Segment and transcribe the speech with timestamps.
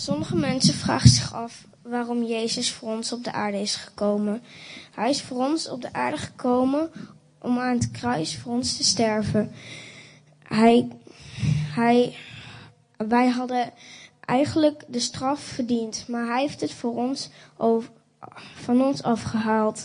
[0.00, 4.42] Sommige mensen vragen zich af waarom Jezus voor ons op de aarde is gekomen.
[4.94, 6.90] Hij is voor ons op de aarde gekomen
[7.38, 9.52] om aan het kruis voor ons te sterven.
[10.42, 10.88] Hij,
[11.74, 12.16] hij,
[12.96, 13.72] wij hadden
[14.20, 17.90] eigenlijk de straf verdiend, maar hij heeft het voor ons over,
[18.54, 19.84] van ons afgehaald.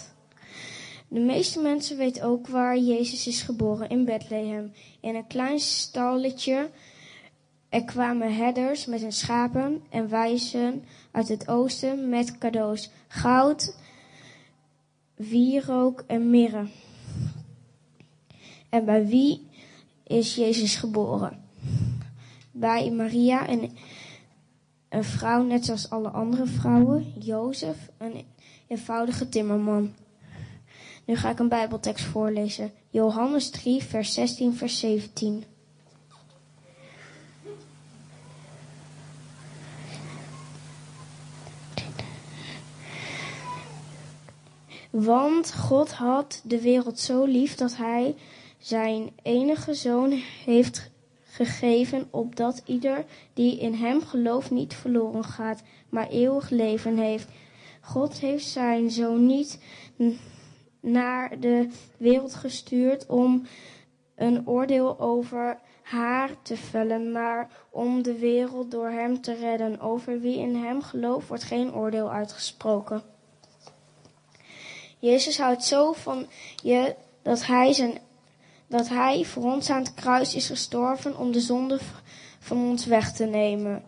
[1.08, 4.74] De meeste mensen weten ook waar Jezus is geboren, in Bethlehem.
[5.00, 6.70] In een klein stalletje.
[7.70, 12.90] Er kwamen herders met hun schapen en wijzen uit het oosten met cadeaus.
[13.08, 13.78] Goud,
[15.16, 16.68] wierook en mirre.
[18.70, 19.48] En bij wie
[20.04, 21.44] is Jezus geboren?
[22.52, 23.78] Bij Maria, een,
[24.90, 27.14] een vrouw net zoals alle andere vrouwen.
[27.20, 28.26] Jozef, een
[28.68, 29.94] eenvoudige timmerman.
[31.06, 32.72] Nu ga ik een Bijbeltekst voorlezen.
[32.90, 35.44] Johannes 3, vers 16, vers 17.
[45.04, 48.16] Want God had de wereld zo lief dat hij
[48.58, 50.12] zijn enige zoon
[50.46, 50.92] heeft
[51.24, 57.28] gegeven, opdat ieder die in hem gelooft niet verloren gaat, maar eeuwig leven heeft.
[57.82, 59.60] God heeft zijn zoon niet
[60.80, 63.46] naar de wereld gestuurd om
[64.16, 69.80] een oordeel over haar te vellen, maar om de wereld door hem te redden.
[69.80, 73.15] Over wie in hem gelooft wordt geen oordeel uitgesproken.
[75.00, 76.26] Jezus houdt zo van
[76.64, 77.98] je dat hij, zijn,
[78.68, 81.80] dat hij voor ons aan het kruis is gestorven om de zonde
[82.40, 83.84] van ons weg te nemen.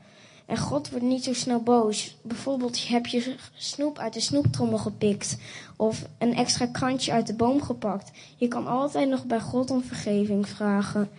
[0.48, 2.18] En God wordt niet zo snel boos.
[2.22, 5.38] Bijvoorbeeld heb je snoep uit de snoeptrommel gepikt.
[5.76, 8.12] Of een extra krantje uit de boom gepakt.
[8.38, 11.10] Je kan altijd nog bij God om vergeving vragen.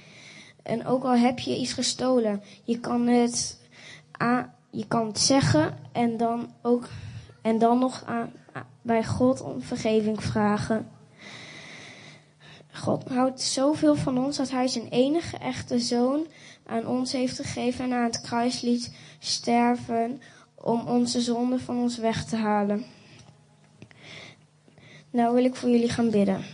[0.62, 2.42] En ook al heb je iets gestolen.
[2.64, 3.61] Je kan het,
[4.70, 6.89] je kan het zeggen en dan, ook,
[7.42, 8.33] en dan nog aan,
[8.83, 10.89] bij God om vergeving vragen.
[12.73, 16.27] God houdt zoveel van ons dat hij zijn enige echte zoon
[16.67, 20.20] aan ons heeft gegeven en aan het kruis liet sterven
[20.55, 22.85] om onze zonde van ons weg te halen.
[25.11, 26.45] Nou wil ik voor jullie gaan bidden.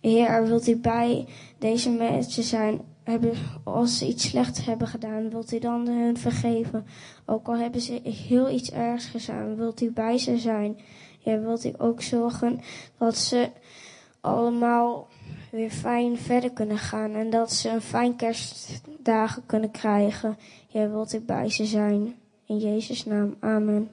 [0.00, 1.26] Heer, wilt u bij
[1.58, 3.32] deze mensen zijn, hebben,
[3.64, 6.86] als ze iets slechts hebben gedaan, wilt u dan hun vergeven?
[7.24, 10.78] Ook al hebben ze heel iets ergs gedaan, wilt u bij ze zijn?
[11.18, 12.60] Ja, wilt u ook zorgen
[12.98, 13.50] dat ze
[14.20, 15.08] allemaal
[15.50, 20.36] weer fijn verder kunnen gaan en dat ze een fijn kerstdagen kunnen krijgen.
[20.66, 22.14] Jij wilt ik bij ze zijn.
[22.46, 23.36] In Jezus' naam.
[23.40, 23.90] Amen.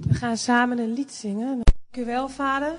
[0.00, 1.60] We gaan samen een lied zingen.
[1.62, 2.74] Dank u wel, Vader,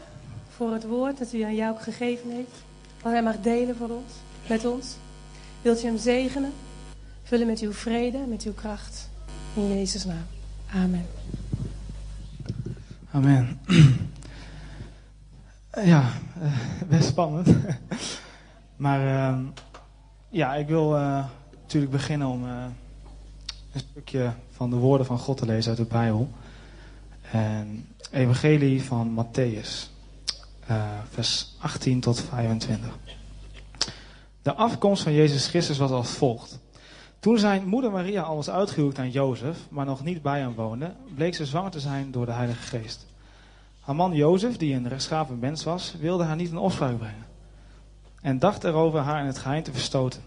[0.50, 2.64] voor het woord dat u aan jou gegeven heeft.
[3.02, 4.12] Wat hij mag delen voor ons,
[4.48, 4.96] met ons.
[5.62, 6.52] Wilt u hem zegenen?
[7.24, 9.10] Vullen met uw vrede, met uw kracht.
[9.54, 10.26] In Jezus' naam.
[10.74, 11.06] Amen.
[13.12, 13.60] Amen.
[15.84, 16.12] Ja,
[16.42, 16.52] eh,
[16.88, 17.48] best spannend.
[18.86, 19.40] maar uh,
[20.30, 21.26] ja, ik wil uh,
[21.62, 22.64] natuurlijk beginnen om uh,
[23.74, 26.30] een stukje van de woorden van God te lezen uit de Bijbel.
[27.34, 29.90] En Evangelie van Matthäus,
[31.10, 32.98] vers 18 tot 25.
[34.42, 36.60] De afkomst van Jezus Christus was als volgt.
[37.20, 40.94] Toen zijn moeder Maria al was uitgehuwd aan Jozef, maar nog niet bij hem woonde,
[41.16, 43.06] bleek ze zwanger te zijn door de Heilige Geest.
[43.80, 47.26] Haar man Jozef, die een rechtschapen mens was, wilde haar niet in opspraak brengen.
[48.22, 50.22] En dacht erover haar in het geheim te verstoten.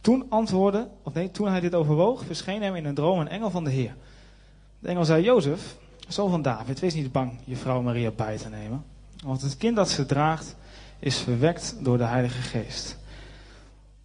[0.00, 3.50] Toen antwoordde, of nee, toen hij dit overwoog, verscheen hem in een droom een engel
[3.50, 3.96] van de Heer.
[4.78, 5.76] De engel zei, Jozef,
[6.08, 8.84] zoon van David, wees niet bang je vrouw Maria bij te nemen.
[9.24, 10.56] Want het kind dat ze draagt
[10.98, 12.98] is verwekt door de Heilige Geest.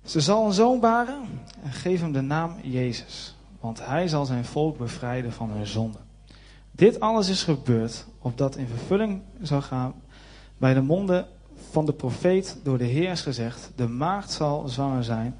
[0.04, 1.22] Ze zal een zoon baren
[1.64, 5.98] en geef hem de naam Jezus, want hij zal zijn volk bevrijden van hun zonde.
[6.72, 9.94] Dit alles is gebeurd opdat in vervulling zou gaan
[10.58, 11.28] bij de monden
[11.72, 15.36] van de profeet door de Heer is gezegd: De maagd zal zwanger zijn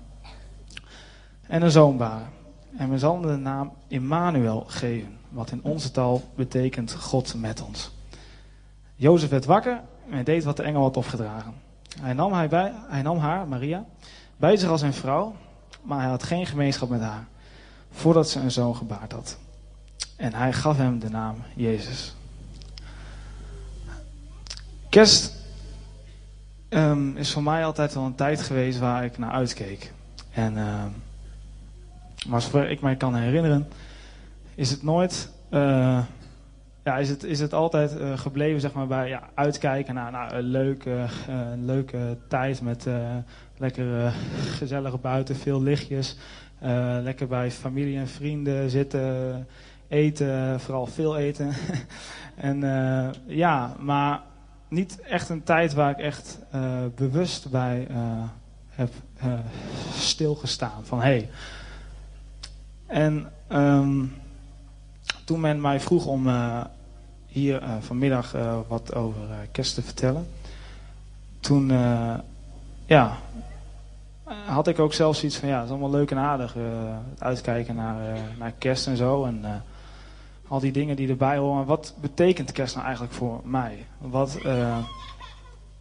[1.48, 2.30] en een zoon baren.
[2.78, 7.92] En we zullen de naam Immanuel geven, wat in onze taal betekent God met ons.
[8.96, 11.54] Jozef werd wakker en deed wat de engel had opgedragen.
[12.02, 13.86] Hij nam, hij bij, hij nam haar, Maria,
[14.38, 15.36] bij zich als zijn vrouw,
[15.82, 17.28] maar hij had geen gemeenschap met haar,
[17.92, 19.38] voordat ze een zoon gebaard had.
[20.16, 22.16] En hij gaf hem de naam Jezus.
[24.90, 25.34] Kerst
[26.70, 29.94] um, is voor mij altijd wel een tijd geweest waar ik naar uitkeek.
[30.32, 30.54] En,
[32.28, 33.68] maar zover ik mij kan herinneren,
[34.62, 36.04] is het nooit uh,
[36.84, 40.44] ja, is, het, is het altijd uh, gebleven zeg maar, bij ja, uitkijken naar, een
[40.44, 43.16] leuke, uh, leuke tijd met uh,
[43.58, 44.14] lekker
[44.46, 46.18] gezellig buiten, veel lichtjes.
[47.02, 49.48] lekker bij familie en vrienden zitten,
[49.88, 51.54] eten, vooral veel eten.
[52.36, 52.60] en
[53.26, 54.22] ja, maar
[54.68, 56.40] niet echt een tijd waar ik echt
[56.96, 57.88] bewust bij
[58.70, 58.94] heb
[59.94, 60.86] stilgestaan.
[60.86, 61.02] Van.
[61.02, 61.30] Hey.
[62.88, 64.14] En um,
[65.32, 66.62] toen men mij vroeg om uh,
[67.28, 70.28] hier uh, vanmiddag uh, wat over kerst te vertellen,
[71.40, 71.72] toen
[72.86, 73.18] ja,
[74.46, 76.56] had ik ook zelfs iets van ja, het is allemaal leuk en aardig.
[77.18, 79.26] uitkijken naar, naar kerst en zo.
[79.26, 79.64] En
[80.48, 81.66] al die dingen die erbij horen.
[81.66, 83.86] Wat betekent kerst nou eigenlijk voor mij?
[83.98, 84.38] Wat,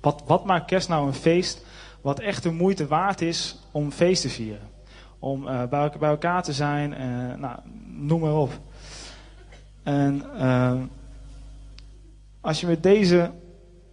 [0.01, 1.65] wat, wat maakt kerst nou een feest
[2.01, 4.69] wat echt de moeite waard is om feest te vieren?
[5.19, 5.69] Om bij,
[5.99, 6.95] bij, elkaar te zijn,
[7.41, 8.61] nou, noem maar op.
[9.91, 10.73] En uh,
[12.41, 13.31] als je met deze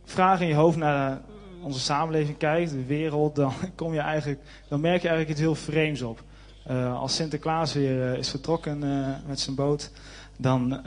[0.04, 1.22] vraag in je hoofd naar
[1.62, 5.56] onze samenleving kijkt, de wereld, dan, kom je eigenlijk, dan merk je eigenlijk iets heel
[5.56, 6.24] vreemds op.
[6.70, 8.80] Uh, als Sinterklaas weer uh, is vertrokken
[9.28, 9.92] met zijn boot,
[10.38, 10.80] dan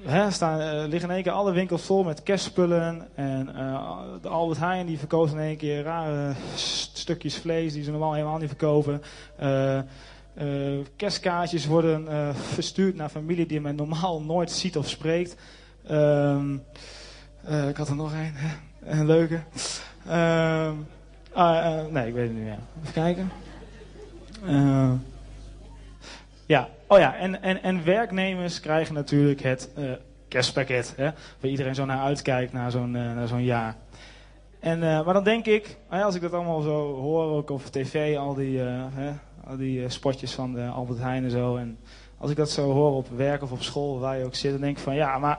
[0.00, 3.08] hè, staan, liggen in één keer alle winkels vol met kerstspullen.
[3.14, 3.46] En
[4.22, 8.38] de Albert Heijn die verkoopt in één keer rare stukjes vlees die ze normaal helemaal
[8.38, 9.02] niet verkopen.
[10.42, 15.36] Uh, kerstkaartjes worden uh, verstuurd naar familie die men normaal nooit ziet of spreekt.
[15.90, 16.44] Uh,
[17.68, 18.34] ik had er nog een,
[18.98, 19.40] een leuke.
[20.06, 20.74] Ehm,
[21.32, 22.58] ah, nee, ik weet het niet meer.
[22.80, 23.30] Even kijken.
[24.46, 24.94] Ehm,
[26.46, 29.70] ja, oh ja, en, en, en werknemers krijgen natuurlijk het
[30.28, 30.92] kerstpakket.
[30.96, 31.04] Hè,
[31.40, 33.76] waar iedereen zo naar uitkijkt, naar zo'n naar zo'n jaar.
[34.60, 38.34] En, maar dan denk ik, als ik dat allemaal zo hoor, ook op tv, al
[38.34, 38.60] die
[39.56, 41.56] die uh, spotjes van de Albert Heijn en zo.
[41.56, 41.78] En
[42.18, 44.60] als ik dat zo hoor op werk of op school, waar je ook zit, dan
[44.60, 45.38] denk ik van ja, maar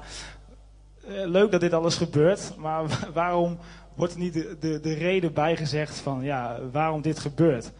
[1.08, 2.54] uh, leuk dat dit alles gebeurt.
[2.58, 2.84] Maar
[3.14, 3.58] waarom
[3.96, 7.72] wordt er niet de, de, de reden bijgezegd van ja, waarom dit gebeurt?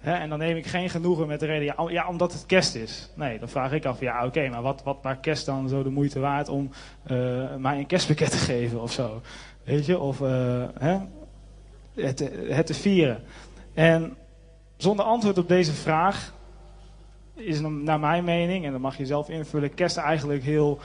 [0.00, 3.10] En dan neem ik geen genoegen met de reden, ja, omdat het kerst is.
[3.14, 5.90] Nee, dan vraag ik af, ja oké, maar wat, wat maakt kerst dan zo de
[5.90, 6.70] moeite waard om
[7.10, 9.20] uh, mij een kerstpakket te geven of zo?
[9.64, 10.18] Weet je, of
[10.78, 10.98] hè,
[11.94, 13.22] het, het te vieren.
[13.74, 14.16] En
[14.76, 16.34] zonder antwoord op deze vraag
[17.34, 20.78] is naar mijn mening, en dat mag je zelf invullen, kerst eigenlijk heel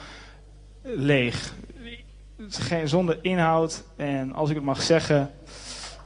[0.82, 1.54] leeg.
[2.48, 5.30] Geen, zonder inhoud en als ik het mag zeggen,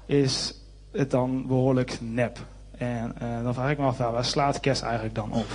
[0.07, 0.55] is
[0.93, 2.39] het dan behoorlijk nep.
[2.79, 5.47] En uh, dan vraag ik me af, waar slaat kerst eigenlijk dan op?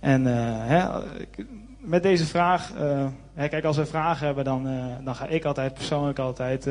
[0.00, 0.34] En uh,
[0.66, 1.02] hè,
[1.78, 4.68] met deze vraag, uh, kijk als we vragen hebben, dan,
[5.04, 6.66] dan ga ik altijd persoonlijk altijd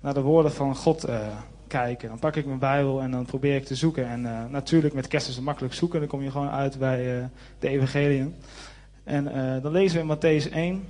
[0.00, 1.06] naar de woorden van God
[1.78, 2.08] kijken.
[2.08, 4.08] Dan pak ik mijn Bijbel en dan probeer ik te zoeken.
[4.08, 5.98] En uh, natuurlijk met kerst makkelijk zoeken.
[5.98, 7.24] Dan kom je gewoon uit bij uh,
[7.58, 8.34] de Evangelium.
[9.04, 10.84] En uh, dan lezen we in Matthäus 1.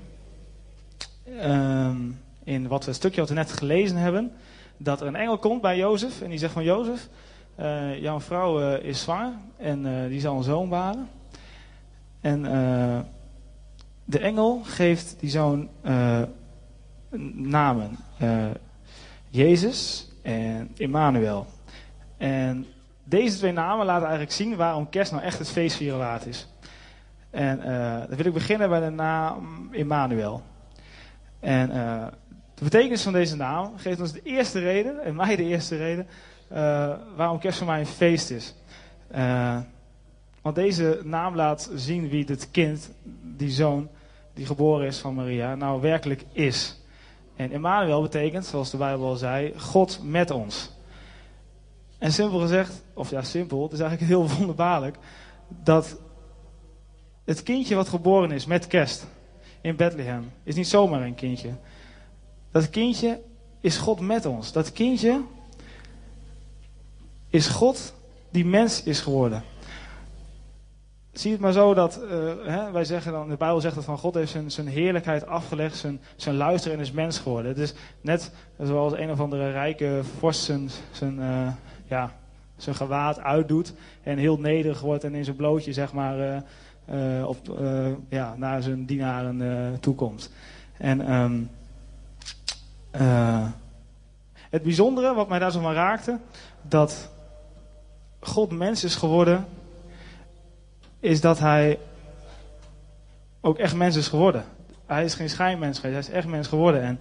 [1.43, 4.33] Um, in wat we, een stukje wat we net gelezen hebben.
[4.77, 6.21] Dat er een engel komt bij Jozef.
[6.21, 7.09] En die zegt van Jozef.
[8.01, 9.33] jouw vrouw is zwanger.
[9.57, 11.09] En die zal een zoon baren.
[12.21, 12.43] En
[14.05, 15.69] de engel geeft die zoon
[17.35, 17.97] namen.
[19.31, 21.47] Jezus en Immanuel.
[22.17, 22.67] En
[23.05, 26.49] deze twee namen laten eigenlijk zien waarom kerst nou echt het feestvieren waard is.
[27.31, 30.43] En uh, dan wil ik beginnen bij de naam Immanuel.
[31.41, 32.07] En uh,
[32.55, 36.07] de betekenis van deze naam geeft ons de eerste reden, en mij de eerste reden,
[36.53, 38.55] uh, waarom kerst voor mij een feest is.
[40.43, 42.91] want deze naam laat zien wie dit kind,
[43.23, 43.89] die zoon,
[44.35, 46.84] die geboren is van Maria, nou werkelijk is.
[47.37, 50.71] En Emmanuel betekent, zoals de Bijbel al zei, God met ons.
[51.99, 54.97] En simpel gezegd, of ja simpel, het is eigenlijk heel wonderbaarlijk,
[55.49, 55.97] dat
[57.25, 59.07] het kindje wat geboren is met kerst
[59.61, 61.51] in Bethlehem, is niet zomaar een kindje.
[62.51, 63.21] Dat kindje
[63.61, 64.53] is God met ons.
[64.53, 65.23] Dat kindje
[67.29, 67.95] is God
[68.31, 69.43] die mens is geworden
[71.21, 72.11] zie het maar zo dat uh,
[72.45, 75.77] hè, wij zeggen dan, de Bijbel zegt dat van God heeft zijn, zijn heerlijkheid afgelegd,
[75.77, 77.51] zijn, zijn luister en is mens geworden.
[77.51, 78.31] Het is net
[78.63, 81.49] zoals een of andere rijke vorst zijn, zijn, uh,
[81.87, 82.13] ja,
[82.57, 86.45] zijn gewaad uitdoet en heel nederig wordt en in zijn blootje zeg maar
[86.91, 87.39] uh, op,
[88.09, 90.31] ja, naar zijn dienaren toekomt.
[90.77, 91.51] En um,
[94.51, 96.19] het bijzondere wat mij daar zo maar raakte,
[96.63, 97.11] dat
[98.21, 99.45] God mens is geworden
[101.05, 101.79] is dat hij
[103.41, 104.45] ook echt mens is geworden.
[104.87, 106.83] Hij is geen schijnmens geweest, hij is echt mens geworden.
[106.83, 107.01] En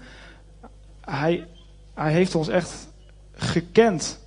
[1.01, 1.48] hij,
[1.93, 2.93] hij heeft ons echt
[3.33, 4.25] gekend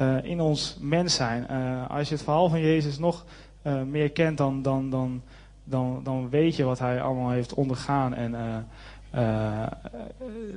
[0.00, 1.46] uh, in ons mens zijn.
[1.50, 3.24] Uh, als je het verhaal van Jezus nog
[3.62, 5.22] uh, meer kent dan, dan, dan,
[5.64, 8.14] dan, dan weet je wat hij allemaal heeft ondergaan.
[8.14, 8.34] En
[9.14, 9.66] uh,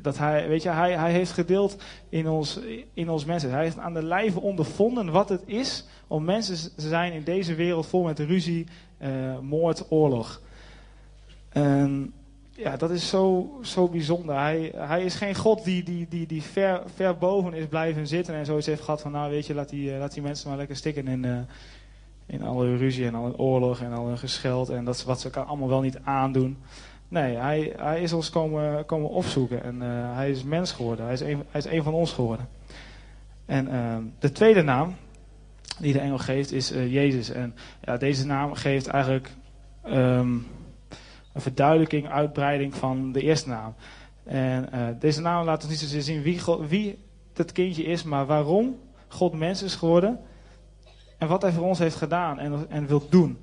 [0.02, 2.60] dat hij, weet je, hij, hij heeft gedeeld in ons,
[2.94, 3.52] in ons mensen.
[3.52, 7.56] Hij heeft aan de lijve ondervonden wat het is om mensen te zijn in deze
[7.56, 8.68] wereld vol met ruzie,
[9.42, 10.42] moord, oorlog.
[12.56, 14.36] Ja, dat is zo, zo bijzonder.
[14.36, 18.36] Hij, hij is geen God die, die, die, die ver, ver boven is blijven zitten
[18.36, 20.76] en zoiets heeft gehad van, nou weet je, laat die, laat die mensen maar lekker
[20.76, 21.48] stikken in,
[22.26, 25.70] in alle ruzie en alle oorlog en alle gescheld en dat wat ze elkaar allemaal
[25.70, 26.58] wel niet aandoen.
[27.12, 31.06] Nee, hij, hij is ons komen, komen opzoeken en uh, hij is mens geworden.
[31.06, 32.48] Hij is een, hij is een van ons geworden.
[33.46, 34.96] En uh, de tweede naam
[35.80, 37.30] die de engel geeft is uh, Jezus.
[37.30, 39.32] En ja, deze naam geeft eigenlijk
[39.86, 40.48] um,
[41.34, 43.74] een verduidelijking, uitbreiding van de eerste naam.
[44.24, 46.98] En uh, deze naam laat ons niet zozeer zien wie, God, wie
[47.34, 50.20] het kindje is, maar waarom God mens is geworden.
[51.18, 53.38] En wat hij voor ons heeft gedaan en, en wil doen.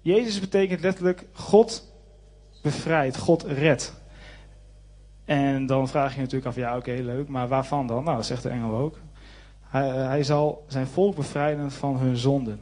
[0.00, 1.90] Jezus betekent letterlijk God
[2.62, 4.00] bevrijdt, God redt.
[5.24, 8.04] En dan vraag je natuurlijk af, ja oké, leuk, maar waarvan dan?
[8.04, 8.98] Nou, zegt de engel ook.
[9.60, 12.60] Hij, hij zal zijn volk bevrijden van hun zonden.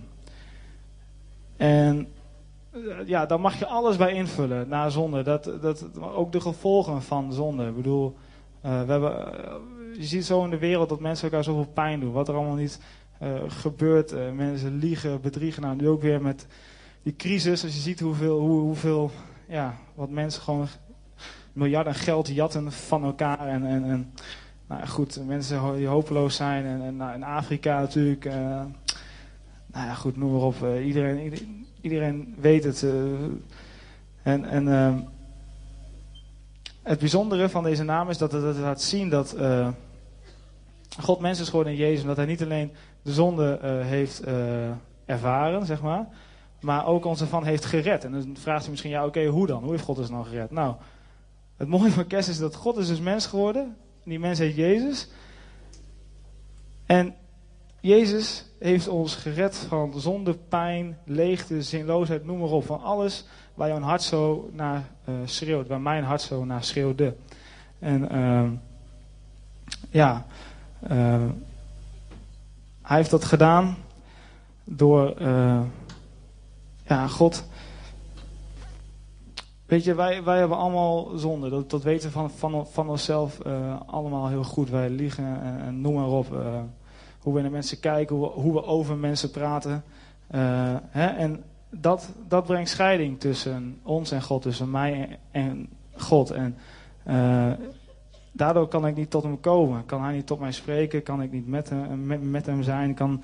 [1.57, 2.09] En
[3.07, 5.23] ja, daar mag je alles bij invullen na zonde.
[5.23, 7.67] Dat, dat, ook de gevolgen van zonde.
[7.67, 8.17] Ik bedoel,
[8.65, 9.33] uh, we hebben,
[9.93, 12.13] je ziet zo in de wereld dat mensen elkaar zoveel pijn doen.
[12.13, 12.81] Wat er allemaal niet
[13.49, 14.35] gebeurt.
[14.35, 15.63] mensen liegen, bedriegen.
[15.63, 16.47] Nou, nu ook weer met
[17.03, 17.63] die crisis.
[17.65, 19.11] Als je ziet hoeveel, hoe, hoeveel
[19.51, 20.69] ja, wat mensen gewoon
[21.53, 23.49] miljarden geld jatten van elkaar.
[23.49, 24.13] En, en, en
[24.67, 26.65] nou goed, mensen die hopeloos zijn.
[26.65, 28.25] En, en nou, in Afrika natuurlijk.
[28.25, 28.35] Uh,
[29.67, 30.63] nou ja, goed, noem maar op.
[30.63, 31.33] Uh, iedereen,
[31.81, 32.83] iedereen, weet het.
[32.83, 32.93] Uh,
[34.23, 34.67] en en
[36.83, 39.37] het bijzondere van deze naam is dat het, laat zien dat
[41.01, 42.01] God mens is geworden in Jezus.
[42.01, 44.23] Omdat hij niet alleen de zonde heeft
[45.05, 46.07] ervaren, zeg maar
[46.61, 48.05] maar ook ons ervan heeft gered.
[48.05, 49.63] En dan vraagt u misschien, ja oké, hoe dan?
[49.63, 50.51] Hoe heeft God ons nou gered?
[50.51, 50.75] Nou,
[51.57, 53.77] het mooie van kerst is dat God is dus mens geworden.
[54.05, 55.09] Die mens heet Jezus.
[56.87, 57.15] En
[57.81, 62.65] Jezus heeft ons gered van zonde, pijn, leegte, zinloosheid, noem maar op.
[62.67, 65.69] Van alles waar jouw hart zo naar uh, schreeuwt.
[65.69, 67.17] Waar mijn hart zo naar schreeuwde.
[67.79, 68.51] En uh,
[69.91, 70.27] ja,
[70.91, 71.25] uh,
[72.83, 73.77] hij heeft dat gedaan
[74.65, 75.15] door
[76.91, 77.45] ja, God.
[79.67, 81.65] Weet je, wij, wij hebben allemaal zonde.
[81.67, 84.71] Dat, weten we van, van, van onszelf uh, allemaal heel goed.
[84.71, 86.33] Wij liegen en, en noem maar op.
[86.33, 86.61] Uh,
[87.19, 89.85] hoe we naar mensen kijken, hoe we, over mensen praten.
[90.35, 91.07] Uh, hè?
[91.07, 96.31] En dat, dat brengt scheiding tussen ons en God, tussen mij en God.
[96.31, 96.57] En
[98.33, 99.87] daardoor kan ik niet tot hem komen.
[99.87, 102.95] Kan hij niet tot mij spreken, kan ik niet met hem, met, met hem zijn.
[102.95, 103.23] Kan,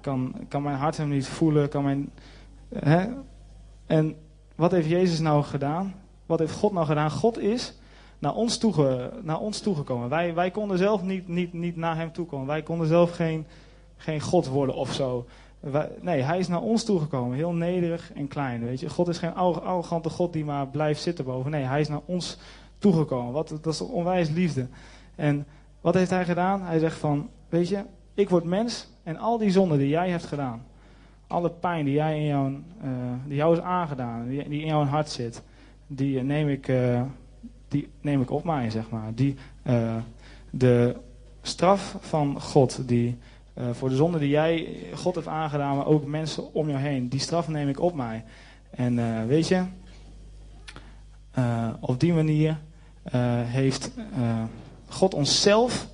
[0.00, 2.10] kan, kan mijn hart hem niet voelen, kan mijn
[3.86, 4.16] En
[4.54, 5.94] wat heeft Jezus nou gedaan?
[6.26, 7.10] Wat heeft God nou gedaan?
[7.10, 7.78] God is
[8.18, 10.08] naar ons, toege, naar ons toegekomen.
[10.08, 12.46] Wij, wij konden zelf niet, niet, niet naar hem toekomen.
[12.46, 13.46] Wij konden zelf geen,
[13.96, 15.26] geen God worden of zo.
[16.00, 17.36] Nee, hij is naar ons toegekomen.
[17.36, 18.64] Heel nederig en klein.
[18.64, 18.88] Weet je?
[18.88, 21.50] God is geen arrogante God die maar blijft zitten boven.
[21.50, 22.38] Nee, hij is naar ons
[22.78, 23.32] toegekomen.
[23.32, 24.66] Wat, dat is onwijs liefde.
[25.14, 25.46] En
[25.80, 26.62] wat heeft hij gedaan?
[26.62, 27.84] Hij zegt van, weet je,
[28.14, 30.66] ik word mens en al die zonden die jij hebt gedaan
[31.28, 32.90] alle pijn die, jij in jouw, uh,
[33.26, 35.42] die jou is aangedaan, die, in jouw hart zit,
[35.86, 37.02] die neem ik, uh,
[37.68, 39.14] die neem ik op mij, zeg maar.
[39.14, 39.96] Die, uh,
[40.50, 40.96] de
[41.42, 43.18] straf van God, die,
[43.72, 47.20] voor de zonde die jij God heeft aangedaan, maar ook mensen om jou heen, die
[47.20, 48.24] straf neem ik op mij.
[48.70, 49.62] En weet je,
[51.80, 52.58] op die manier
[53.44, 53.90] heeft
[54.88, 55.88] God onszelf,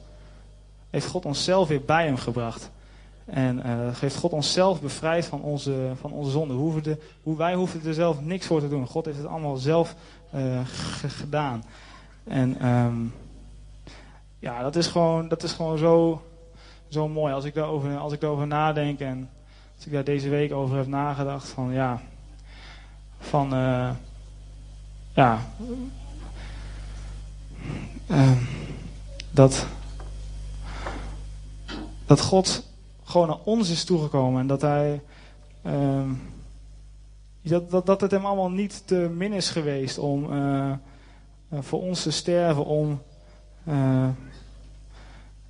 [0.90, 2.70] heeft God onszelf weer bij hem gebracht.
[3.24, 6.54] En uh, geeft God onszelf bevrijd van onze, van onze zonde.
[6.54, 8.86] Hoe, hoe wij hoeven er zelf niks voor te doen.
[8.86, 9.94] God heeft het allemaal zelf
[10.34, 10.60] uh,
[11.06, 11.64] gedaan.
[12.24, 13.14] En um,
[14.38, 16.22] ja, dat is gewoon, dat is gewoon zo,
[16.88, 17.34] zo mooi.
[17.34, 19.30] Als ik, daarover, als ik daarover nadenk en
[19.76, 21.48] als ik daar deze week over heb nagedacht.
[21.48, 22.00] Van ja,
[23.18, 23.90] van uh,
[25.14, 25.38] ja,
[29.30, 29.66] dat,
[32.06, 32.73] dat God
[33.14, 34.40] gewoon naar ons is toegekomen.
[34.40, 35.02] En dat hij.
[35.66, 36.10] Uh,
[37.42, 40.72] dat, dat, dat het hem allemaal niet te min is geweest om uh,
[41.52, 43.02] voor ons te sterven, om
[43.68, 44.08] uh,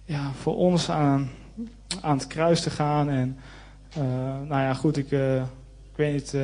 [0.04, 1.30] ja, voor ons aan,
[2.00, 3.08] aan het kruis te gaan.
[3.08, 3.38] En
[4.48, 5.10] nou ja, goed, ik,
[5.90, 6.36] ik weet niet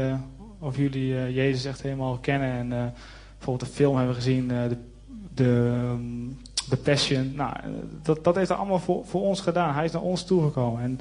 [0.59, 2.51] of jullie Jezus echt helemaal kennen.
[2.51, 2.95] En
[3.37, 4.77] bijvoorbeeld de film hebben gezien, de,
[5.35, 6.39] de um,
[6.71, 7.33] The Passion.
[7.35, 7.57] Nou,
[8.03, 9.75] dat, dat heeft hij allemaal voor, voor ons gedaan.
[9.75, 10.83] Hij is naar ons toegekomen.
[10.83, 11.01] En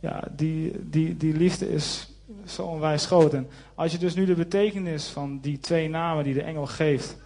[0.00, 2.08] ja, die, die, die liefde is,
[2.46, 3.34] zo onwijs groot.
[3.34, 7.16] En als je dus nu de betekenis van die twee namen die de engel geeft,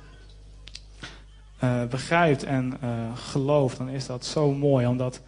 [1.64, 4.86] uh, begrijpt en uh, gelooft, dan is dat zo mooi.
[4.86, 5.20] Omdat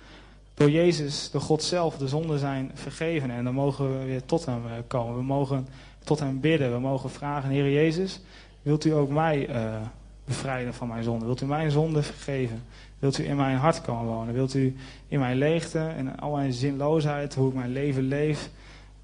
[0.55, 3.31] door Jezus, door God zelf, de zonden zijn vergeven.
[3.31, 5.17] En dan mogen we weer tot hem komen.
[5.17, 5.69] We mogen
[6.05, 6.73] tot hem bidden.
[6.73, 8.21] We mogen vragen, Heer Jezus,
[8.63, 9.77] wilt u ook mij uh,
[10.25, 11.25] bevrijden van mijn zonde?
[11.25, 12.63] Wilt u mijn zonde vergeven?
[12.99, 14.35] Wilt u in mijn hart komen wonen?
[14.35, 14.77] Wilt u
[15.09, 18.51] in mijn leegte en al mijn zinloosheid, hoe ik mijn leven leef,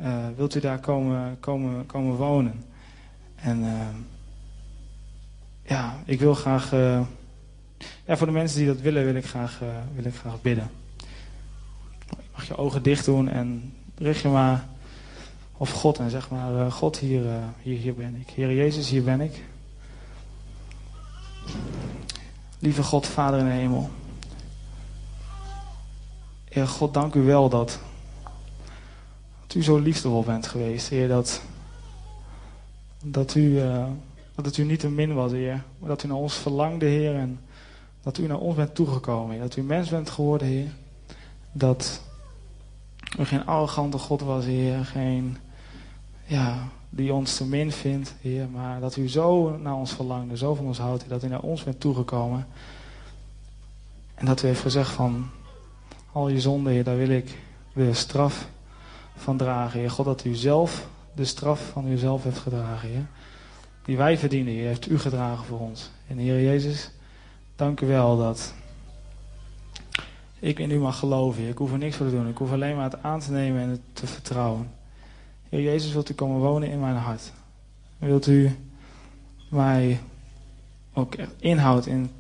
[0.01, 2.65] uh, wilt u daar komen, komen, komen wonen?
[3.35, 3.89] En uh,
[5.63, 7.01] ja, ik wil graag, uh,
[8.05, 9.61] ja, voor de mensen die dat willen, wil ik graag,
[9.95, 10.71] wil ik graag bidden.
[12.33, 14.67] Mag je ogen dicht doen en richt je maar
[15.57, 17.23] op God en zeg maar, God, hier,
[17.63, 18.29] hier, hier ben ik.
[18.35, 19.45] Heer Jezus, hier ben ik.
[22.63, 23.91] Lieve God, Vader in de hemel.
[26.45, 27.79] Heer God, dank u wel dat,
[29.47, 31.09] dat u zo liefdevol bent geweest, Heer.
[31.09, 31.43] Dat,
[33.05, 33.87] dat, u, uh,
[34.35, 35.63] dat het u niet een min was, Heer.
[35.79, 37.15] Maar dat u naar ons verlangde, Heer.
[37.15, 37.41] En
[38.03, 39.43] dat u naar ons bent toegekomen, Heer.
[39.43, 40.71] Dat u mens bent geworden, Heer.
[41.53, 42.03] Dat
[43.19, 44.85] u geen arrogante God was, Heer.
[44.85, 45.37] Geen,
[46.27, 48.49] ja, die ons te min vindt, Heer.
[48.49, 51.63] Maar dat u zo naar ons verlangde, zo van ons houdt, dat u naar ons
[51.63, 52.47] bent toegekomen.
[54.15, 55.29] En dat u heeft gezegd van,
[56.13, 57.39] al je zonden, Heer, daar wil ik
[57.73, 58.49] de straf
[59.17, 59.91] van dragen, Heer.
[59.91, 63.07] God, dat u zelf de straf van uzelf heeft gedragen, Heer.
[63.85, 65.91] Die wij verdienen, Heer, heeft u gedragen voor ons.
[66.07, 66.91] En Heer Jezus,
[67.57, 68.55] dank u wel dat
[70.39, 71.49] ik in u mag geloven.
[71.49, 72.29] Ik hoef er niks voor te doen.
[72.29, 74.80] Ik hoef alleen maar het aan te nemen en het te vertrouwen.
[75.51, 77.33] Heer Jezus, wilt u komen wonen in mijn hart?
[77.99, 78.57] Wilt u
[79.49, 80.01] mij
[80.93, 82.11] ook inhoud in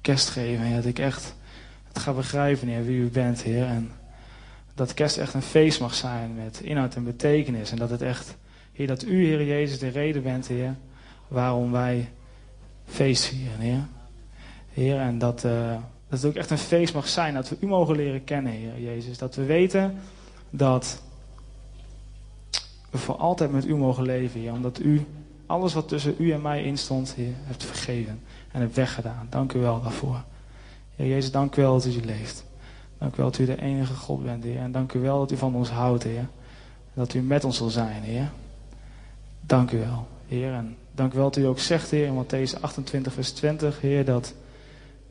[0.00, 0.64] kerst geven?
[0.64, 1.34] En dat ik echt
[1.88, 3.64] het ga begrijpen, Heer, wie u bent, Heer.
[3.64, 3.90] En
[4.74, 7.70] dat kerst echt een feest mag zijn met inhoud en betekenis.
[7.70, 8.36] En dat het echt,
[8.72, 10.74] Heer, dat u, Heer Jezus, de reden bent, Heer,
[11.28, 12.08] waarom wij
[12.86, 13.86] feest vieren, Heer.
[14.72, 15.70] Heer, en dat, uh,
[16.08, 18.80] dat het ook echt een feest mag zijn, dat we u mogen leren kennen, Heer
[18.80, 19.18] Jezus.
[19.18, 19.94] Dat we weten
[20.50, 21.02] dat
[22.98, 24.52] voor altijd met u mogen leven, Heer.
[24.52, 25.06] Omdat u
[25.46, 28.20] alles wat tussen u en mij instond, Heer, hebt vergeven
[28.52, 29.26] en hebt weggedaan.
[29.30, 30.22] Dank u wel daarvoor.
[30.96, 32.44] Heer Jezus, dank u wel dat u leeft.
[32.98, 34.58] Dank u wel dat u de enige God bent, Heer.
[34.58, 36.28] En dank u wel dat u van ons houdt, Heer.
[36.94, 38.30] Dat u met ons zal zijn, Heer.
[39.40, 40.52] Dank u wel, Heer.
[40.52, 44.04] En dank u wel dat u ook zegt, Heer, in Matthäus 28, vers 20, Heer,
[44.04, 44.34] dat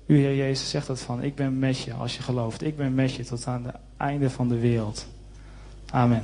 [0.06, 2.64] u, Heer Jezus, zegt dat van, ik ben met je als je gelooft.
[2.64, 5.08] Ik ben met je tot aan het einde van de wereld.
[5.92, 6.24] Amen.